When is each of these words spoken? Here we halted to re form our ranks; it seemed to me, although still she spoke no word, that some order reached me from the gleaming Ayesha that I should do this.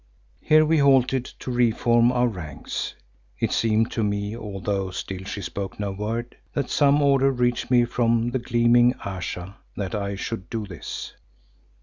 Here 0.41 0.65
we 0.65 0.79
halted 0.79 1.25
to 1.25 1.51
re 1.51 1.69
form 1.69 2.11
our 2.11 2.27
ranks; 2.27 2.95
it 3.39 3.51
seemed 3.51 3.91
to 3.91 4.03
me, 4.03 4.35
although 4.35 4.89
still 4.89 5.25
she 5.25 5.43
spoke 5.43 5.79
no 5.79 5.91
word, 5.91 6.35
that 6.55 6.71
some 6.71 7.03
order 7.03 7.29
reached 7.31 7.69
me 7.69 7.85
from 7.85 8.31
the 8.31 8.39
gleaming 8.39 8.95
Ayesha 9.05 9.57
that 9.77 9.93
I 9.93 10.15
should 10.15 10.49
do 10.49 10.65
this. 10.65 11.13